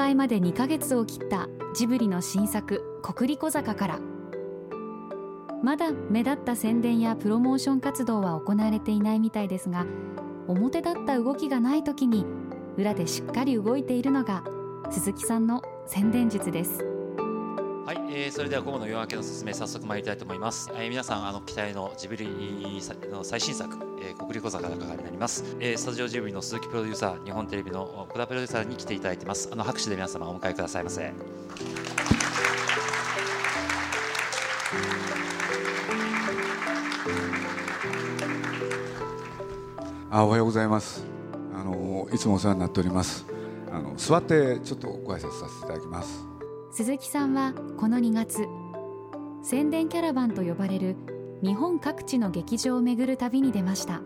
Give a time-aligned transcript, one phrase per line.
[0.00, 4.00] 開まで2ヶ月を切ったジブリの新作「国立小坂」から。
[5.62, 9.84] まだ目立った宣伝やプロモーション活動は行われていないみたいですが
[10.48, 12.24] 表立った動きがない時に
[12.78, 14.42] 裏でしっかり動いているのが
[14.90, 16.82] 鈴木さんの宣伝術です。
[17.84, 22.26] はい、えー、それでは午後の夜明けの説明早速参りたいと思います、えー、皆さんあの期待のジブリ
[23.10, 29.48] の最新作、えー、国立小坂がになります、えー、スタジオジブリの鈴木プロデューサー日本テレビの小田プロデューサーに来ていただいてます。
[29.52, 31.12] あの拍手で皆様お迎えくださいませ。
[40.10, 41.04] あおはようございます。
[41.54, 43.26] あのいつもお世話になっております。
[43.70, 46.26] あの座ってちょっとご挨拶させていただきます。
[46.72, 48.46] 鈴木さんはこの2月
[49.42, 50.96] 宣伝キャラバンと呼ばれる
[51.42, 54.02] 日本各地の劇場を巡る旅に出ました。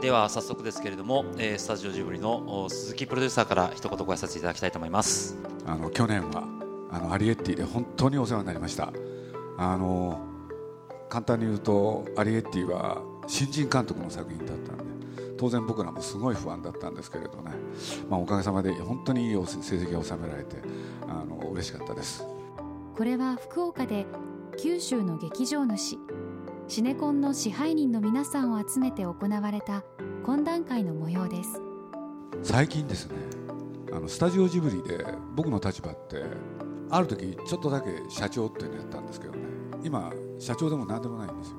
[0.00, 5.36] では早速ですけれども、えー、スタジオジブリの鈴木プロデューサーから一言ご挨拶いただきたいと思います。
[5.66, 6.48] あの去年は
[6.90, 8.94] あのアリエッティで本当にお世話になりました。
[9.58, 10.20] あの
[11.10, 14.84] 簡単に言うとアリエッティは新人監督の作品だったんで
[15.36, 17.50] 当然僕らもすごい不安だったんですけれどね、
[18.08, 19.40] まあ、おかげさまで本当にいい成
[19.76, 20.56] 績が収められて
[21.06, 22.24] あの嬉しかったです。
[22.96, 24.06] これは福岡で
[24.56, 25.98] 九州の劇場主
[26.70, 29.82] シネコンの支配人の皆さんを集めて行われた
[30.24, 31.60] 懇談会の模様です。
[32.44, 33.16] 最近ですね
[33.92, 35.04] あのスタジオジブリで
[35.34, 36.22] 僕の立場って
[36.88, 39.40] ある時ちょっとだけ社長っていうのやったんですけどね。
[39.82, 41.56] 今社長でも何でもないんですよ。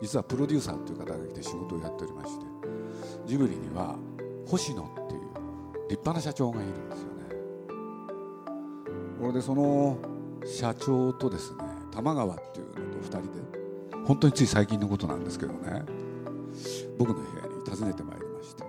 [0.00, 2.46] 実はプロデューサーという方が来て仕事をやっておりまして。
[3.26, 3.96] ジブリには
[4.46, 5.20] 星野っていう
[5.90, 7.24] 立派な社長がいるんですよね。
[9.20, 9.98] これでその
[10.46, 13.53] 社長とですね玉川っていうのと2人で
[14.04, 15.84] 本当につい最近のことなんですけどね。
[16.98, 18.62] 僕の部屋に訪ねてまいりまして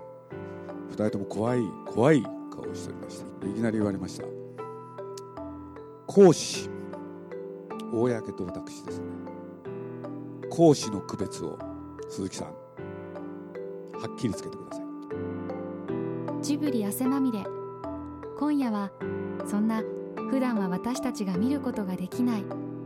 [0.89, 3.47] 2人とも怖い怖い顔をしておりました。
[3.47, 4.25] いきなり言われました。
[6.07, 6.69] 講師
[7.91, 9.05] 公と私ですね。
[10.49, 11.59] 講師の区別を
[12.09, 12.53] 鈴木さんは
[14.11, 14.85] っきりつけてください。
[16.41, 17.43] ジブリ汗まみれ。
[18.37, 18.91] 今夜は
[19.45, 19.81] そんな
[20.29, 22.45] 普段は私たちが見ることができない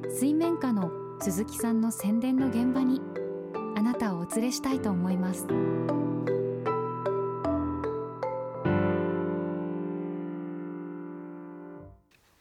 [0.09, 3.01] 水面下の鈴木さんの宣伝の現場に
[3.75, 5.45] あなたをお連れしたいと思います。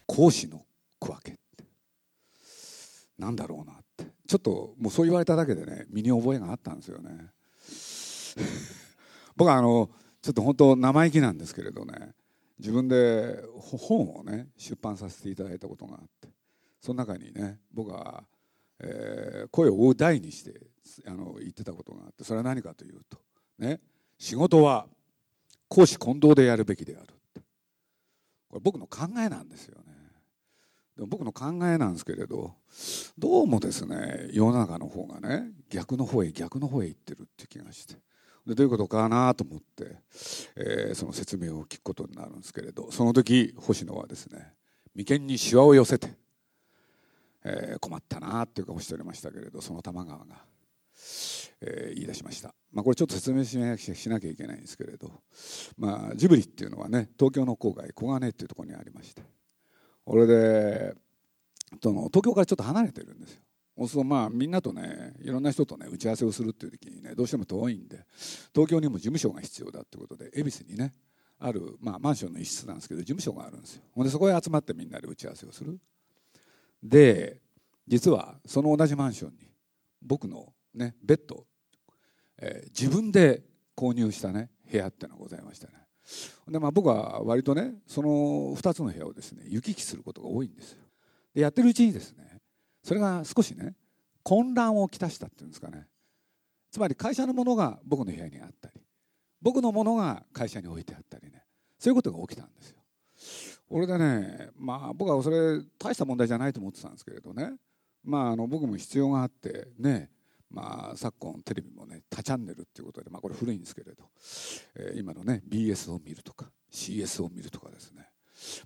[0.07, 0.65] 講師の
[0.97, 1.39] 区分け
[3.17, 4.05] なんだろうなって。
[4.27, 7.31] ちょっともうそう言われただけでね身に覚えがあったんですよね。
[9.35, 9.89] 僕はあの
[10.21, 12.13] ちょっと本当生意気なんですけれどね
[12.57, 16.29] 自分で本をね出版させていただいたことがあって
[16.79, 18.23] その中にね僕は、
[18.81, 20.61] えー、声を追う大にして
[21.05, 23.17] あの言ってたことがあってそれは何かというと
[23.57, 23.79] ね
[24.17, 24.87] 仕事は
[25.67, 27.07] 公私混同でやるべきである
[28.49, 29.93] これ僕の考えなんですよね。
[30.95, 32.55] でも僕の考えなんですけれど
[33.17, 37.95] どうもですね世の中の方がね逆の方へ逆の方へ行ってるって気がして。
[38.47, 39.97] でどういうことかなと思って、
[40.55, 44.53] えー、その説明を聞くことになるんですけれどその時星野はですね
[44.95, 46.09] 眉間にしわを寄せて、
[47.43, 50.25] えー、困ったなっていう顔しておりましたけれどその玉川が、
[51.61, 53.77] えー、言い出しました、まあ、これちょっと説明しな
[54.19, 55.11] きゃいけないんですけれど、
[55.77, 59.21] まあ、ジブリっていうのはね東京の郊外小金っていうところにありまして
[60.05, 60.93] これで
[61.81, 63.41] その東京からちょっと離れてるんですよ。
[63.77, 68.03] そうするとまあみんなとねいろんな人とね打ち合わせをするっていう時にねどうしても遠いんで
[68.53, 70.93] 東京にも事務所が必要だってことで恵比寿にね
[71.39, 73.83] ある、まあ、マンションの一室なんですけど事務所があるんですよ。
[73.93, 75.79] ほんでそこへ集まってみんなで打ち合わせをする。
[76.83, 77.41] で
[77.87, 79.49] 実はその同じマンションに
[80.01, 81.45] 僕のねベッド、
[82.37, 83.43] えー、自分で
[83.75, 85.73] 購入したね部屋っていうのがございましてね。
[86.47, 88.09] で、まあ、僕は割とねその
[88.55, 90.83] 2つの部屋をですね行き来することが多いんですよ。
[91.33, 92.39] でやってるうちにですね
[92.83, 93.75] それが少しね
[94.23, 95.87] 混乱をきたしたっていうんですかね。
[96.71, 98.81] つまり会社のものが僕の部屋にあったり
[99.41, 101.43] 僕のものが会社に置いてあったりね
[101.79, 102.78] そういうことが起きたんですよ。
[103.69, 107.53] これでねまあ僕はそれ大した問題じゃないと思ってたんですけれどね。
[108.03, 110.09] まああの僕も必要があってね
[110.51, 114.05] まあ、昨今テレビもね多チャンネルっていうことで、まあ、これ古いんですけれど、
[114.75, 118.07] えー、今のね BS を見るとか CS を見るとかですね。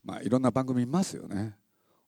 [0.04, 1.58] まあいろんな番組見ますよね。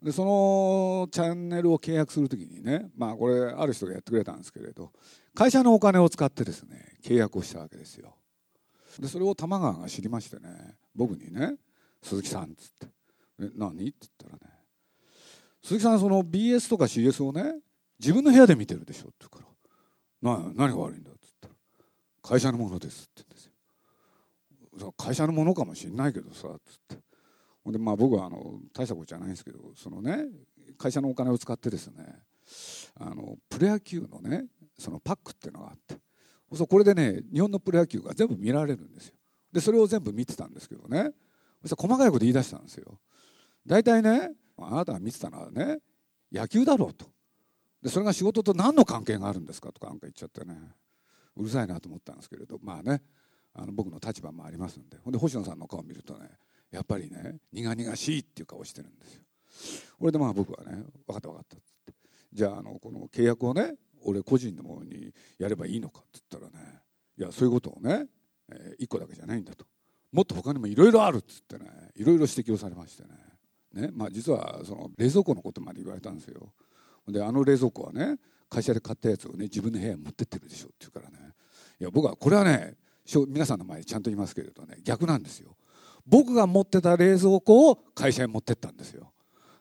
[0.01, 4.91] でそのチャンネルを契約するときにね、まあ、これある人がやってくれたんですけれど
[5.33, 8.15] 会社のお金を使ってですね契約をしたわけですよ。
[8.99, 11.55] でそれを玉川が知りましてね僕にね
[12.05, 12.87] 「鈴木さん」っつって
[13.41, 14.59] 「え何?」って言ったらね
[15.63, 17.61] 「鈴木さんその BS とか CS をね
[17.99, 19.45] 自分の部屋で見てるでしょ」って言うから
[20.21, 21.55] 「な何が悪いんだ」っつったら
[22.21, 23.51] 「会社のものです」って言うんですよ。
[24.97, 27.03] 会社のものかもしんないけどさっつって。
[27.63, 30.27] ほんでまあ僕はあの大したことじゃないんですけどそのね
[30.77, 32.05] 会社のお金を使ってですね
[32.93, 34.45] あのプロ野球のね
[34.77, 35.97] そのパックっていうのがあって。
[36.53, 39.15] そうこれでね日本のプロ野球が全部見られるんですよ。
[39.51, 41.11] でそれを全部見てたんですけどね。
[41.75, 42.99] 細かいこと言い出したんですよ。
[43.65, 45.79] 大体ねあなたが見てたのはね
[46.31, 47.05] 野球だろうと。
[47.81, 50.55] でそれが仕事と何の関係があるんですかとかなんか言っちゃってね。
[51.35, 53.01] うるさいなと思ったんですけれどまあね
[53.53, 54.97] あの僕の立場もありますんで。
[55.03, 56.29] ほんで星野さんの顔を見るとね
[56.71, 59.21] やっぱりね苦々しいっていう顔してるんですよ。
[59.99, 61.93] これでまあ僕はね分かった分かったっって。
[62.33, 66.81] じゃああのこの契約をね俺個人のものにやればいいのかって言ったらね
[67.17, 68.07] いやそういうことをね、
[68.51, 69.65] えー、1個だけじゃないんだと。
[70.11, 73.09] もっと他にもいろいろあるっつってねいろいろ指摘をされましてね。
[73.73, 76.53] ねまあ、実はその冷蔵庫のことまで言われたんですよ。
[77.07, 78.17] であの冷蔵庫はね
[78.49, 81.33] 会社で買ったやつをね自分の部屋に持ってってるでしょって言うからね。
[81.79, 82.75] いや僕はこれはね
[83.27, 85.55] 皆さんの前でちゃんと言いますけれどね逆なんですよ。
[86.07, 89.11] 僕が持ってた冷蔵庫を会社に持ってったんですよ。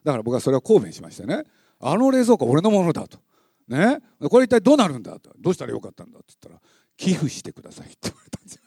[0.03, 1.43] だから僕はそれは抗弁しましてね
[1.79, 3.19] あの冷蔵庫俺のものだと。
[3.67, 3.99] ね
[4.29, 5.31] これ一体どうなるんだと。
[5.37, 8.61] どうしたらよかったんだって言ったら寄付してくださいって言われたんですよ。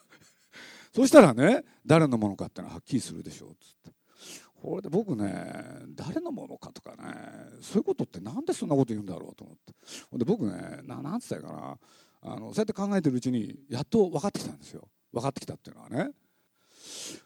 [0.98, 3.96] そしたらね誰のものかってのははっきりするでしょうっつって。
[4.60, 5.54] これで僕ね
[5.90, 7.14] 誰のものかとかね
[7.60, 9.72] そういうことってなんでそんなこと言うんだろうと思って。
[10.18, 11.78] で僕ねななんつったかな。
[12.20, 14.88] あのそうやって考えてるうちにやっと分かってきたんですよ。
[15.12, 16.10] 分かってきたっていうのはね。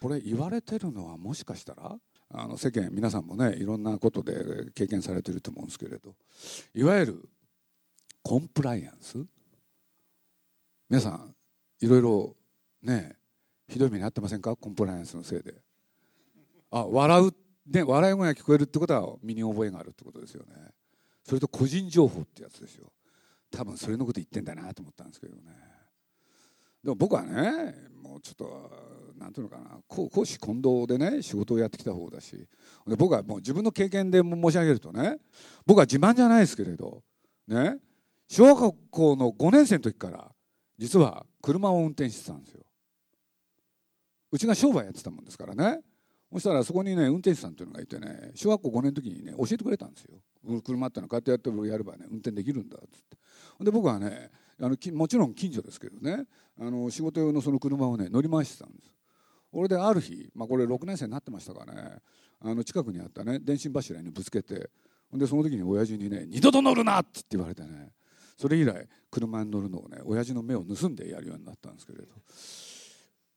[0.03, 1.97] これ言われてるのはもしかしたら
[2.29, 6.15] あの世間皆さんもねいろんなことで経験されてると思うんですけれど。
[6.75, 7.29] いわゆる
[8.23, 9.17] コンプライアンス？
[10.91, 11.35] 皆さん
[11.81, 12.37] いろいろ
[12.83, 13.17] ね
[13.73, 14.55] ひどい目に遭ってませんか？
[14.55, 15.55] コンプライアンスのせいで。
[16.71, 17.33] あ笑う
[17.67, 20.55] ね笑い声が聞こえるってことは身に覚えがあるってことですよね。
[21.25, 22.93] それと個人情報ってやつですよ。
[23.51, 25.43] 多分それのこと言ってんだなと思ったんですけどね。
[26.85, 28.71] でも僕はねもうちょっと
[29.19, 29.79] 何ていうのかな。
[29.89, 32.37] 公私混同でね仕事をやってきた方だし。
[32.87, 35.17] で僕はもう自分の経験で申し上げるとね
[35.65, 37.03] 僕は自慢じゃないですけれど
[37.49, 37.79] ね
[38.29, 40.31] 小学校の5年生の時から
[40.79, 42.62] 実は車を運転してたんですよ。
[44.33, 45.81] うちが商売やってたもんですからね。
[46.33, 50.15] そしたらそこにね運転手さんっていうのがいてね小学校5年の時にね教えてくれたんですよ。
[50.65, 53.65] 車ってのはこうやってやってやればね運転できるんだっつって。
[53.65, 56.25] で僕はねあのもちろん近所ですけどね
[56.59, 58.91] あの仕事用のその車をね乗り回してたんです。
[59.53, 61.99] 俺である日、まあ、これ6年生になってましたからね
[62.41, 64.71] あの近くにあったね電信柱にぶつけて
[65.13, 67.93] でその時に親父にね「二度と乗るな!」って言われてね
[68.39, 72.07] それ以来車に乗るのをね親父の目を盗んでやるようになったんですけれど。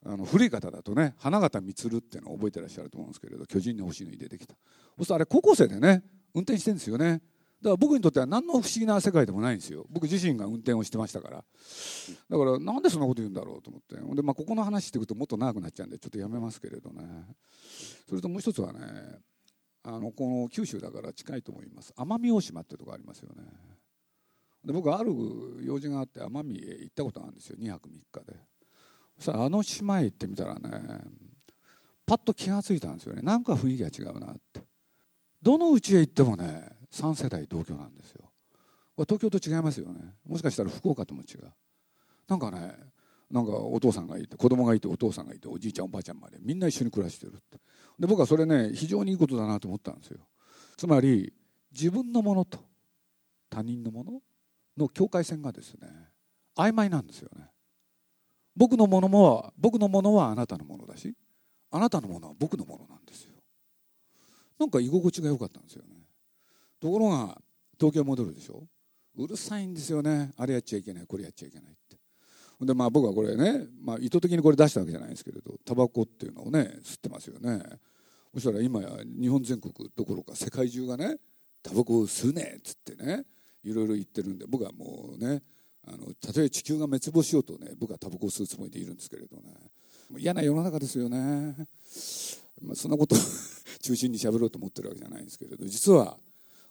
[0.05, 4.53] あの古い方だとね花形満っていうのを覚えてらっしゃると思うんですけれど巨人に星に出てきた。
[4.53, 4.61] そう
[4.97, 6.03] するとあれ高校生でね
[6.33, 7.21] 運転してるんですよね。
[7.61, 9.87] だから僕にとっては何の不思議な世界でもないんですよ。
[9.89, 11.37] 僕自身が運転をしてましたから。
[12.29, 13.95] だからなんでそんなこと言うんだろうと思って。
[14.15, 17.03] で、まあ、ここの話していくともっと長くなっちゃうんでちょっとやめますけれどね。
[18.07, 18.79] それともう一つはね
[19.83, 21.93] あのこの九州だから近いと思います。
[21.97, 23.43] 奄美大島っていうとこありますよね。
[24.63, 25.11] で僕ある
[25.63, 27.57] 用事があって奄美へ行ったことあるんですよ。
[27.59, 28.35] 2泊3日で。
[29.17, 30.61] そしたらあの島へ行ってみたらね
[32.05, 33.21] パッと気が付いたんですよね。
[33.21, 34.61] なんか雰囲気が違うなって。
[35.41, 38.31] どのうちへ行ってもね3世代同居なんですよ。
[38.97, 39.99] 東京と違いますよね。
[40.27, 41.51] もしかしたら福岡とも違う。
[42.27, 42.75] なんかね
[43.31, 47.57] なんかお父さんがいて子供がいてお父さんがいておじいちゃんおばあちゃんまでみんな一緒に暮らしてるって。
[47.99, 50.19] で僕はそれね非常にいいことだなと思ったんですよ。
[50.77, 51.33] つまり
[51.71, 52.59] 自分のものと
[53.49, 54.21] 他人のもの
[54.77, 55.87] の境界線がですね
[56.55, 57.49] 曖昧なんですよね。
[58.55, 61.13] 僕のものも僕のものはあなたのものだし
[61.71, 63.31] あなたのものは僕のものなんですよ。
[64.57, 65.95] なんか居心地が良かったんですよね。
[66.79, 67.37] ところが
[67.77, 68.63] 東京戻るでしょ？
[69.17, 70.31] うるさいんですよね。
[70.37, 71.97] あれやっちゃいけないこれやっちゃいけないって。
[72.61, 77.61] でまあ僕はこれね、まあ、意図的にこれ出したわけじゃないですけれどタバコっていうのをね吸ってますよね。
[78.33, 81.17] そしたら今や日本全国どころか世界中がね
[81.61, 83.25] タバコを吸うねっつってね
[83.63, 85.41] いろいろ言ってるんで僕はもうね
[85.87, 89.43] あのたとえ地球が滅亡しようとね僕はタバコを吸うつもりでいるんですけれどね。
[90.17, 91.55] 嫌な世の中ですよね、
[92.61, 93.15] まあ、そんなこと
[93.81, 95.65] 中心に喋ろうと思ってるわけじゃないんですけれど。
[95.65, 96.17] 実は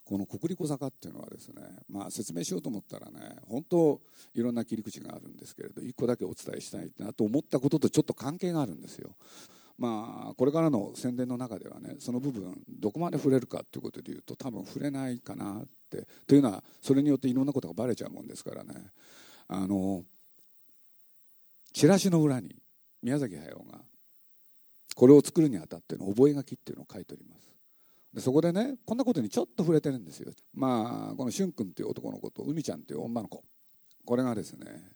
[0.05, 4.01] この国立坂っていうのはですね、まあ、説明しようと思ったらね本当
[4.35, 9.15] いろんな切り口があるんですけれど一個だけお伝えしたいなと思ったこととちょっと関係があるんですよ。
[9.77, 16.07] まあ、これからの宣伝の中ではねその部分どこまで触れるかということでいうと多分触れないかなって。
[16.25, 18.73] というのはそれによっていろんなことがバレちゃうもんですからね。
[19.47, 20.03] あの
[21.73, 22.55] チラシの裏に
[23.03, 23.81] 宮崎駿が
[24.95, 27.41] これを作るにあたっての覚書っていうのを書いております。
[28.13, 30.31] でそこでねこんなことにちょっと触れてるんですよ。
[30.53, 33.43] まあこのしゅん君っていう男の子と海ちゃんっていう女の子。
[34.05, 34.91] これがですね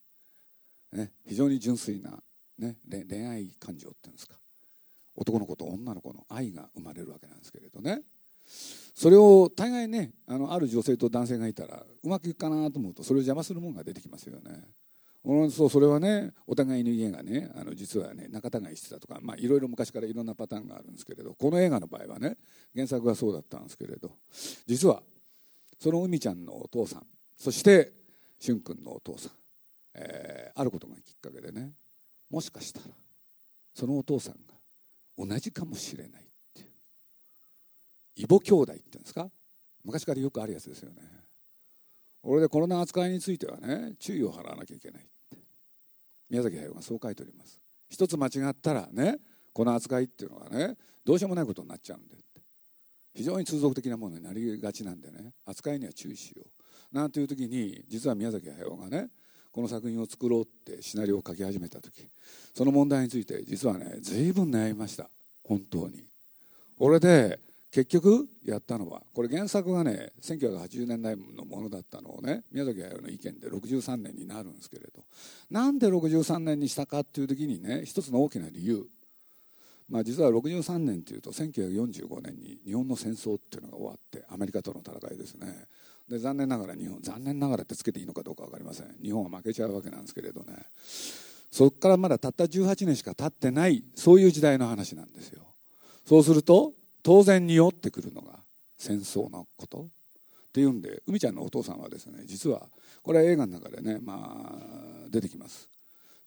[0.93, 2.17] ね非常に純粋な、
[2.57, 4.35] ね、恋愛感情っていうんですか。
[5.19, 8.01] 男の子と女の子の愛が生まれるわけなんですけれどね
[8.95, 14.63] それを大概ねあのある女性と男性がいたらうまくいくかなと思うとそれを邪魔するものが出てきますよね。
[15.51, 22.37] そうそれはねお互いの家がねあの実はね仲違いしてたとか、いろいろ昔からいろんなパターンがあるんですけれどこの映画の場合はね
[22.73, 24.11] 原作はそうだったんですけれど
[24.65, 25.03] 実は
[25.77, 27.05] その海ちゃんのお父さん
[27.37, 27.91] そして
[28.39, 29.31] 俊君のお父さん、
[29.95, 31.73] えー、あることがきっかけでね
[32.31, 32.85] もしかしたら
[33.73, 34.48] そのお父さんが
[35.27, 36.69] 同じかもしれないって。
[38.15, 39.29] 異母兄弟っていうんですか？
[39.83, 41.01] 昔からよくあるやつですよね。
[42.23, 45.37] 俺でこの扱いについてはね注意を払わなきゃいけないって。
[46.29, 47.59] 宮崎駿がそう書いております。
[47.89, 49.17] 一つ間違ったらね
[49.51, 52.15] この扱いっていうのはねどうしようもないことになっちゃうんで
[53.13, 56.95] 非常に通俗的なものになりがちなんでね扱いには注意しよう。
[56.95, 59.09] なんていう時に実は宮崎駿がね
[59.51, 62.07] この作品を作ろうってシナリオを書き始めた時
[62.53, 65.09] その問題について実はね随分悩みました。
[65.43, 66.03] 本当に。
[66.77, 67.39] 俺で
[67.71, 75.03] 結局やったのはこれ原作がね1980年代のものだったのをね宮崎駿の意見で63年になるんですけれど。
[75.49, 78.87] なんで63年にしたかっていう時にね一つの大きな理由。
[79.89, 85.65] まあ実は63年っていうと1945年に日本の戦争っていうのが終わってアメリカとの戦いですね。
[86.07, 88.95] で残念ながら日本残念ながらってつけていいのかどうか分かりません。
[89.01, 90.55] 日本は負けちゃうわけなんですけれどね。
[91.51, 95.43] そこからまだたった18年しか経ってないそういう時代の話なんですよ。
[96.05, 98.39] そうすると当然に酔ってくるのが
[98.77, 99.87] 戦争のこと。
[100.49, 102.67] っていうんで海ちゃんのお父さんはですね実は
[103.03, 105.69] これは映画の中でね、まあ、出てきます。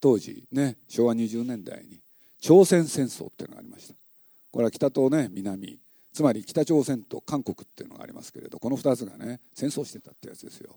[0.00, 2.00] 当時ね昭和20年代に
[2.42, 3.94] 朝鮮戦争っていうのがありました。
[4.50, 5.78] これは北とね南。
[6.12, 10.76] つまり北朝鮮と韓国っていうのがありますけれどこの2つがね戦争してたってやつですよ。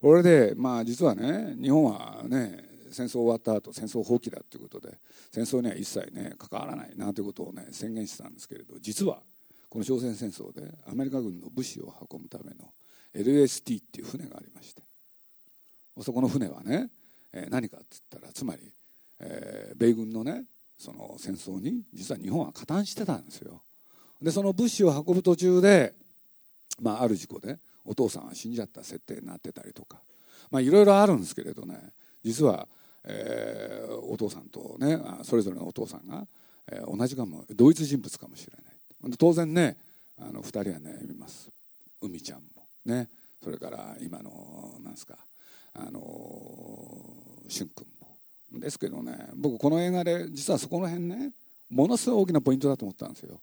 [0.00, 4.96] これでまあ実はね日本はね戦争終わった後戦争放棄だということで
[5.32, 9.18] 戦争には一切ね関わらないなということをね宣言してたんですけれど実は
[9.68, 12.70] この朝鮮戦争でアメリカ軍の物資を運ぶための
[13.12, 14.82] LST っていう船がありまして
[16.00, 16.88] そこの船はね、
[17.32, 18.62] えー、何かっつったらつまり、
[19.20, 20.44] えー、米軍のね
[20.78, 23.62] その戦争に実は日本は加担してたんですよ。
[24.20, 25.94] でその物資を運ぶ途中で、
[26.80, 29.98] まあ、ある事故でお父さんは死んじゃった設定になってたりとか。
[30.60, 31.78] いろいろあるんですけれどね。
[32.22, 32.68] 実は
[33.06, 36.26] えー、お父さんとねそれぞれのお父さんが、
[36.70, 39.16] えー、同じかも同一人物かもしれない。
[39.18, 39.76] 当然ね
[40.20, 41.48] あの2人は悩みます。
[42.02, 42.66] 海ちゃんも。
[42.84, 43.08] ね。
[43.42, 45.16] それから今のなんですか
[45.74, 46.00] あの
[47.48, 47.95] 俊君も。
[48.52, 51.32] ですけどね僕この映画で実はそこの辺ね
[51.70, 53.40] ものすごい大きなポイントだと思ったんですよ。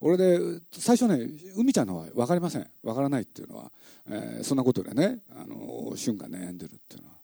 [0.00, 0.38] 俺で
[0.72, 2.66] 最初ね海ちゃんのは分かりません。
[2.82, 3.72] 分からないっていうのは、
[4.10, 7.14] えー、そんなことでねあの俊が悩んでるっていうのは。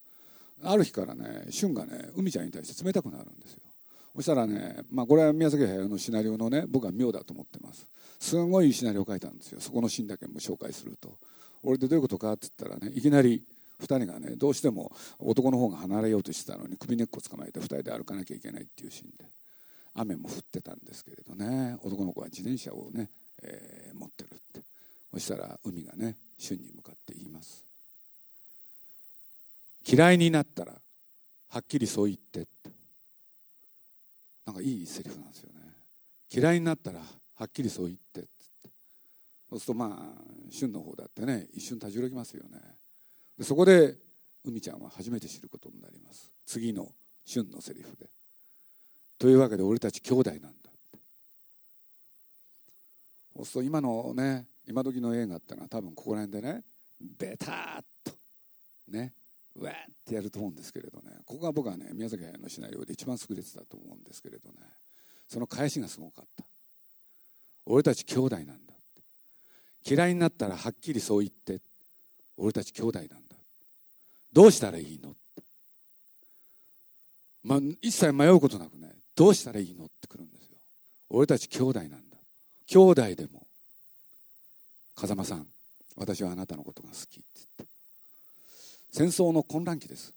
[0.73, 3.61] ある日からね俊がね海ちゃんに対して冷たくなるんですよ。
[4.17, 7.87] そしたらね、まあ、これは宮崎駿のシナリオのね僕は妙だと思ってます。
[8.19, 9.61] すごいいいシナリオを書いたんですよ。
[9.61, 11.15] そこのシーンだけも紹介すると。
[11.63, 13.43] 俺でどういうことかって言ったらねいきなり
[13.81, 19.31] 2人がねどうしても男の方が離れようとしてたのに首根っこ捕まえて2人で歩かなきゃいけないっていうシーンで
[19.95, 21.77] 雨も降ってたんですけれどね。
[21.83, 23.11] 男の子は自転車をね、
[23.43, 24.63] えー、持ってるって。
[25.13, 27.65] そしたら海がね俊に向かって言います。
[29.87, 32.71] 嫌いになったらはっきりそう言ってって。
[34.47, 35.61] なんかいいセリフなんですよね。
[36.33, 38.29] 嫌いになったらはっきりそう言って
[39.49, 42.61] そうするとまあ旬の方だってね一瞬たじろぎますよね。
[43.41, 43.97] でそこで
[44.45, 46.31] 海ちゃんは初めて知ることになります。
[46.45, 46.93] 次の
[47.25, 48.07] 旬のセリフで。
[49.19, 50.49] というわけで俺たち兄弟なんだ
[53.35, 56.63] そうすると今のね今時の映画ってのは多分ここら辺でね
[57.19, 58.13] ベターっと
[58.89, 59.15] ね
[59.57, 61.17] うわーってやると思うんですけれどね。
[61.25, 64.57] ここが僕はね宮崎のシナリオで一番優れてたと思うんですけれどね。
[65.27, 66.45] その返しがすごかった。
[67.65, 68.55] 俺たち兄弟なんだ
[69.83, 71.63] 嫌いになったらはっきりそう言って。
[72.43, 73.30] 俺たち兄弟なんだ。
[74.33, 75.15] どうしたらいいの？
[77.43, 80.57] まあ、一切迷うことなくねどうしたらいいのってくるんですよ。
[81.09, 81.97] 俺たち兄弟なんだ。
[82.67, 83.47] 兄弟でも
[84.95, 85.47] 風間さん
[85.97, 87.21] 私はあなたのことが好きって言っ
[87.57, 87.65] て。
[88.93, 90.13] 戦争の混乱期です。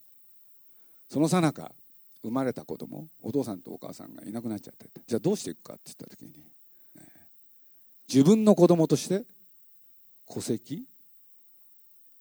[1.09, 1.71] そのさなか
[2.23, 6.29] 生まれた子供お父さんとお母さんがいなくなっちゃってじゃあどうしていくかって言った時に、
[6.95, 7.03] ね、
[8.07, 9.23] 自分の子供として
[10.33, 10.83] 戸籍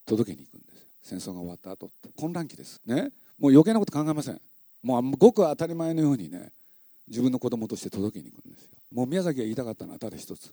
[0.05, 0.72] 届けに行くんです
[1.03, 2.81] 戦争が終わった後混乱期です。
[2.87, 3.11] ね。
[3.39, 4.41] もう余計なこと考えません。
[4.83, 6.51] もうごく当たり前のようにね
[7.09, 8.71] 自分の子供として届けに行くんですよ。
[8.93, 10.53] もう宮崎が言いたかったのはただ一つ。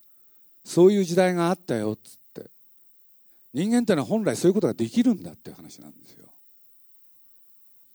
[0.65, 2.50] そういう時代があったよっつって。
[3.53, 6.25] 人間ってのは本来そういうことができるんだっていう話なんですよ。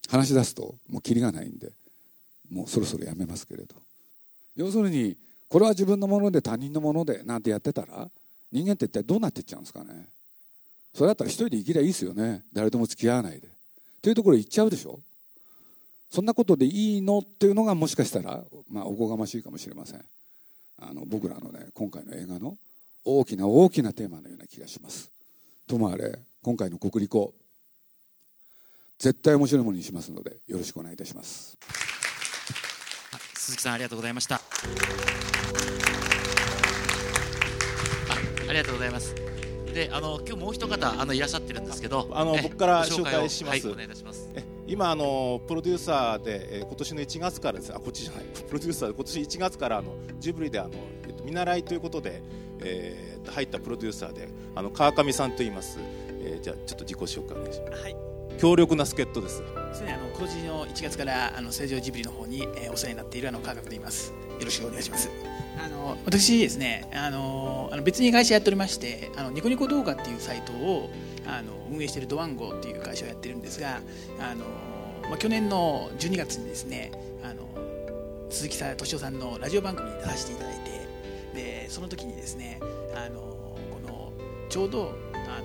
[0.08, 1.72] 話し出すともうキリがないんで
[2.50, 3.74] もうそろそろやめますけれど。
[4.56, 5.16] 要するに
[5.48, 8.08] これは自分のもので他人のものでなんてやってたら
[8.52, 10.06] 人間って一体どうなっていっちゃうんですかね。
[10.94, 12.44] それだったら一人で生きりゃいいですよね。
[12.52, 13.48] 誰とも付き合わないで。
[14.00, 15.00] というところ行っちゃうでしょ。
[16.10, 17.18] そんなことでいいの？
[17.18, 20.04] っていうのがもしかしたら、まあ、おこがましいかもしれません。
[20.78, 22.56] あの僕らのね今回の映画の
[23.04, 25.10] 大きな大きなテーマのような気がします。
[25.66, 27.32] ともあれ今回の国立校
[28.98, 31.58] 絶対面白いものにしますのでよろしくお願いいたします。
[33.34, 34.36] 鈴木さんありがとうございました。
[34.36, 34.40] あ
[38.48, 39.23] ありがとうございます。
[39.74, 44.30] であの今日もう一方あのいらっしゃってるんですけどあの僕から紹介します、はい、お願いいたします。
[44.66, 47.74] 今あのプロデューサーで、えー、今年の1月からです。
[47.74, 48.24] あこっちじゃない。
[48.48, 50.70] プロデューサーで今年1月からあのジブリであの、
[51.06, 52.22] えっと、見習いということで、
[52.60, 55.78] えー、入ったプロデューサーであの川上さんと言います、
[56.20, 57.96] えー、じゃあちょっと自己紹介お願いします、はい、
[58.38, 59.42] 強力な助っ人です。
[59.72, 65.10] そうねあの今年の1月からあの成城ジブリの方に、えー、お世話になっているあの川上と言いますよろしくお願いします。
[65.64, 70.90] あの私ですねあのあの別に会社やっておりましてあのニコニコ動画っていうサイトを
[71.26, 73.80] あの運営しているドワンゴっていう会社をやってるんですが
[74.20, 74.44] あの、
[75.08, 77.48] まあ、去年の12月にですねあの
[78.30, 80.70] 鈴木敏夫さんのラジオ番組に出させていただいて
[81.34, 82.60] でその時にですね
[82.94, 84.12] あのこの
[84.48, 85.44] ちょうどあの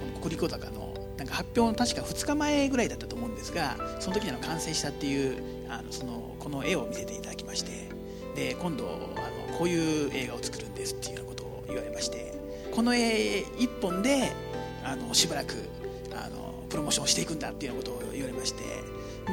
[0.00, 7.85] この国立小坂のなんか発表の確か2日前ぐらいだったと思うんですがその時にあの完成したっていうあのそのこの絵を見せていただきまして
[8.36, 8.84] で今度
[9.16, 12.34] あのこういう映画を作るんですっていうようなことを言われまして
[12.72, 14.30] この絵1本で
[14.84, 15.54] あのしばらく
[16.14, 18.62] あのプロモーションしていくんだっていうようなことを言われまして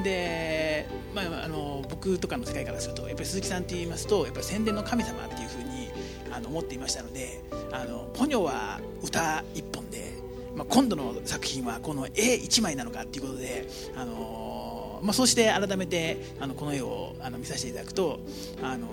[0.01, 5.89] で、まあ、あの僕とかの世界からするとやっぱり鈴木さんって言いますとやっぱり宣伝の神様っていうふうに
[6.31, 10.13] あの思っていましたのであのポニョは歌1本で、
[10.55, 18.19] まあ、今度の作品はこの絵1枚なのかっていうことであの、まあ、そうして改めてあのこの絵をあの見させていただくと
[18.63, 18.88] あの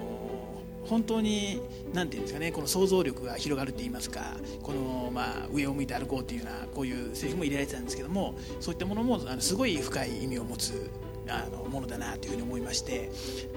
[0.90, 1.62] 本当に
[1.94, 10.90] 何て言うんですかねこの想像力が広がると言いますかこの、まあ、上を向いて歩こうというようなこういうセリフも入れられてたんですけどもそういったものもあのすごい深い意味を持つ
[11.28, 13.08] あのものだなというふうに思いまして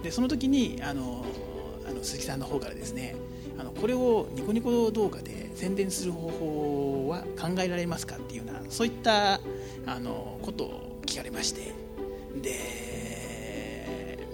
[0.04, 1.26] でその時にあの
[1.88, 3.15] あの鈴木さんの方からですね
[3.58, 9.39] あのこれをニコニコ動画で宣伝する方法は考えられますかっていうようなそういった
[9.88, 11.74] あのことを聞かれまして
[12.39, 12.92] で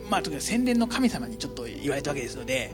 [0.10, 2.72] まあ、とにかく宣伝の神様にちょっと言われたわけですので、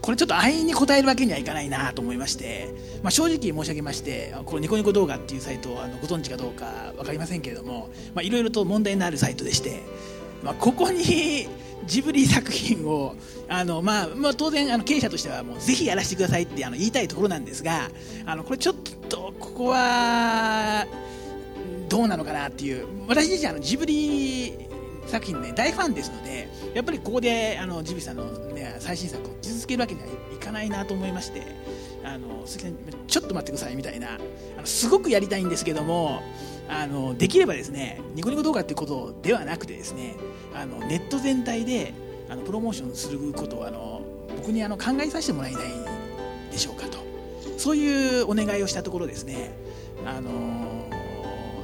[0.00, 2.68] これちょっと安易に答えるわけにはいかないなと思いまして、
[3.02, 9.82] まあ、正直申し上げまして、このニコニコ動画っていうサイトをあのご存知かどうか分かりませんけれども、いろいろと問題のあるサイトでして、
[10.42, 11.48] まあ、ここに
[11.86, 13.14] ジブリ作品を
[13.48, 17.90] あの、まあ、まあ当然あの経営者としてはもうぜひやらせてくださいってあの言いたいところなんですが
[18.24, 18.74] あのこれちょっ
[19.08, 20.86] とここは
[21.88, 24.66] どうなのかなっていう私自身あのジブリ
[25.06, 31.42] 作品、ね、大ファンですのでやっぱりここであのジブリさんの、ね、最新作を続けるわけにはいかないなと思いまして
[32.04, 32.44] あの
[33.06, 36.22] ちょっと待ってくださいみたいなあのすごくやりたいんですけども
[36.68, 40.14] あのできればですねニコニコ動画っていうことではなくてですね
[40.54, 41.94] あのネット全体で
[42.28, 44.02] あのプロモーションすることをあの
[44.36, 45.62] 僕にあの考えさせてもらえない
[46.50, 47.06] でしょうかと。
[47.56, 49.50] そういうお願いをしたところですね
[50.04, 50.30] あの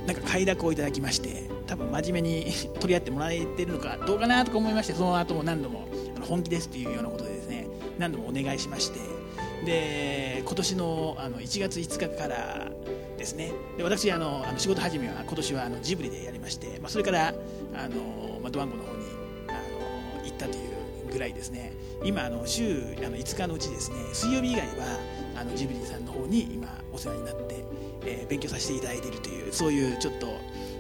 [0.07, 5.88] なんか快諾をいただきまして多分真面目に取り合ってもらえてるのかどうかなとか思いましてその後も何度も
[6.20, 7.66] 本気ですというようなことでですね
[7.98, 9.00] 何度もお願いしまして。
[9.64, 12.70] で今年のあの1月5日から
[13.16, 13.52] ですね。
[13.78, 17.32] で私あのあの仕事始めは今年はあのジブリでやりまして、まあ、それからあ
[17.88, 19.04] の、まあ、ドワンゴの方に
[19.48, 21.72] あの行ったというぐらいですね。
[22.04, 24.98] 今あの週あの5日のうちですね水曜日以外は
[25.37, 27.64] あのジブリさんの方に今お世話になって、
[28.04, 30.26] えー、勉強させていただいているというそういうちょっと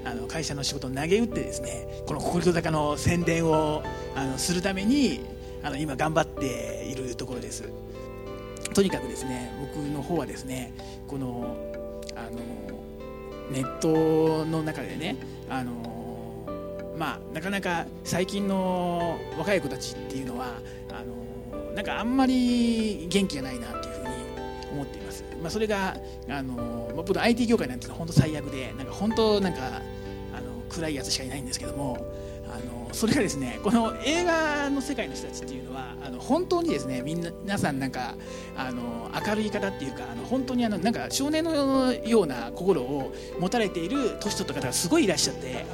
[0.04, 3.82] あの会社の仕事を投げ打ってですねこの国立坂の宣伝を
[4.14, 5.20] あのするために
[5.62, 7.68] あの今頑張っているところです。
[8.74, 10.72] とにかくですね僕の方はですね
[11.06, 11.56] この
[12.16, 12.38] あの
[13.50, 15.16] ネットの中でね
[15.48, 20.58] あのまあなかなか最近の若い子たちっていうのは
[20.90, 23.91] あのなんかあんまり元気がないなっていう
[24.72, 25.96] 思っています、まあ、それが
[26.28, 26.54] あの
[26.94, 29.60] まあ僕の IT 業界なんていうのは本当最悪でなんか本当なんか
[30.34, 31.98] あの暗いやつしかいないんですけども
[32.52, 38.14] あのそれがですねこの映画の世界の人たちっていうのはあの本当にですねみんな皆さんなんか
[38.56, 45.64] あの明るい方っていうかあの本当にあのなんか少年のような心を持たれている年取った方がすごいいらっしゃって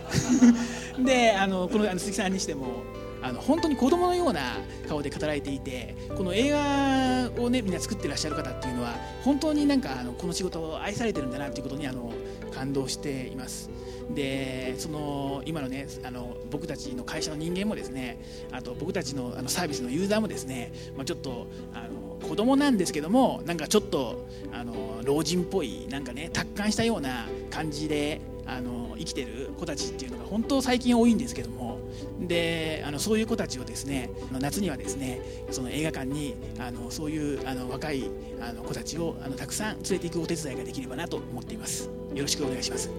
[1.03, 2.85] であのこのあの鈴木さんにしても
[3.23, 12.13] あの本当に子供のような顔で語られていてこの映画をねみんな作ってらっしゃる方っていうのは本当になんかあのこの仕事を愛されてるんだなということにあの
[12.55, 13.71] 感動しています。
[14.15, 18.19] でその今のねあの僕たちの会社の人間もですね
[18.53, 31.78] あと僕たちのあのサービスのユーザーもですね、まあ、ちょっとあの子供なんですけどもなんかちょっとあの老人っぽいなんかね達観したような感じであの生きてる子たちっていうのが本当最近多いんですけども
[32.21, 35.21] であのそういう子たちをですね夏にはですね
[35.51, 41.91] その映画館にあのそういうあの若いあの子たちをあのたくさん連れていくお手伝いができればなと思っています。
[42.15, 42.91] よろしくお願いします。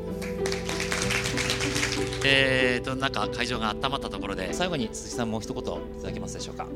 [2.25, 6.71] えーとなんか会場が温まったところで最後に鈴木さんもう一言いただけますでしょうか、はい、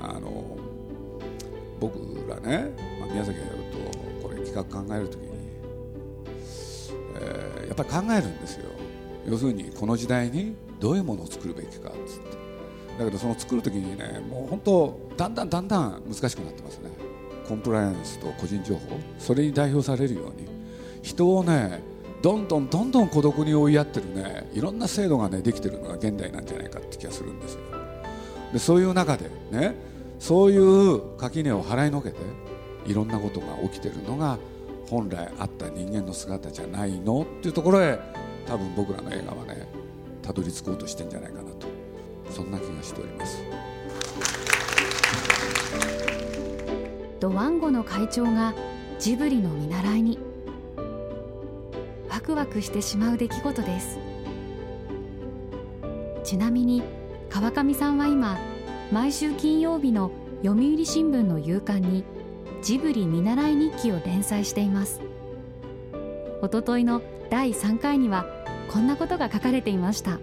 [0.00, 0.58] あの
[1.78, 5.36] 僕らね、まあ、宮崎が言うとこれ企画考えるときに
[7.18, 8.70] えー、やっぱり考えるんですよ
[9.28, 12.46] 要するにこの時代にどういうものを作るべきかっつって。
[12.98, 16.90] だけどその作る時にねもう本当だんだんだんだん難しくなってますね。
[17.46, 18.98] コンプライアンスと個人情報。
[19.18, 20.48] それに代表されるように。
[21.02, 21.82] 人をね
[22.22, 24.48] どんどんどんどん孤独に追いやってるね。
[24.54, 27.60] いろんな制度がねできてるのが現代なんじゃないかって気がするんですよ。
[28.52, 29.74] でそういう中でね
[30.18, 32.16] そういう垣根を払いのけて
[32.86, 34.38] いろんなことが起きてるのが
[34.88, 37.98] 本来あった人間の姿じゃないのっていうところへ
[38.46, 39.66] 多分僕らの映画はね
[40.22, 41.66] たどり着こうとしてんじゃないかなと。
[42.30, 43.42] そんな気がしております。
[47.20, 48.52] ドワンゴの会長が
[48.98, 50.18] ジブリの見習いに。
[52.10, 53.98] ワクワクしてしまう出来事です。
[56.24, 56.82] ちなみに
[57.30, 58.36] 川上さんは今
[58.90, 60.10] 毎週金曜日の
[60.42, 62.04] 読売新聞の夕刊に
[62.62, 65.00] ジブリ見習い日記を連載しています。
[66.42, 68.26] おとといの第3回には
[68.76, 70.18] こんなことが書かれていました。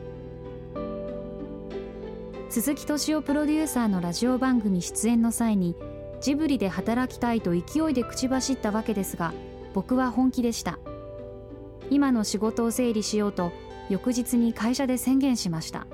[2.50, 5.76] 鈴木敏夫プロデューサーのラジオ番組出演の際に
[6.22, 9.34] ジブリで働きたいと勢いで口走ったわけですが
[9.74, 10.78] 僕は本気でした。
[11.90, 13.52] 今の仕事を整理しようと
[13.90, 15.88] 翌日に会社で宣言しました。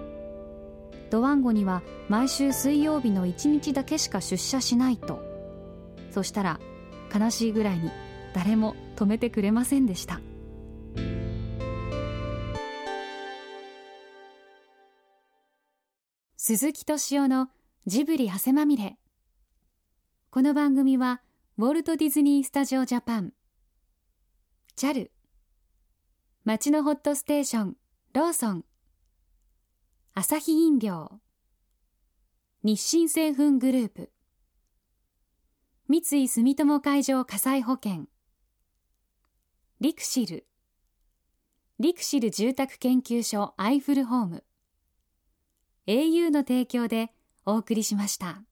[1.12, 5.22] ドワンゴには毎週水曜日の1日だけしか出社しないと。
[6.12, 6.60] そしたら
[7.18, 7.90] 悲しいぐらいに
[8.34, 10.20] 誰も止めてくれませんでした。
[16.50, 17.50] 鈴木敏夫の
[17.86, 18.98] ジブリ汗まみれ。
[20.32, 21.22] この番組は
[21.60, 23.34] ウォルト・ディズニー・スタジオ・ジャパン。
[24.76, 25.12] JAL
[26.46, 27.78] 町のホットステーション
[28.16, 28.66] ローソン。
[30.16, 31.20] アサヒ飲料。
[32.64, 34.12] 日清製粉グループ。
[35.88, 38.06] 三井住友海上火災保険。
[39.82, 40.48] リクシル。
[41.80, 44.44] リクシル住宅研究所アイフルホーム。
[45.92, 47.10] Au の提供で
[47.48, 48.49] お送りしました。